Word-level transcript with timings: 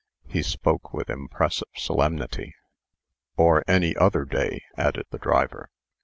He 0.25 0.41
spoke 0.41 0.95
with 0.95 1.11
impressive 1.11 1.67
solemnity. 1.75 2.55
"Or 3.37 3.63
any 3.67 3.95
other 3.95 4.25
day," 4.25 4.63
added 4.75 5.05
the 5.11 5.19
driver. 5.19 5.69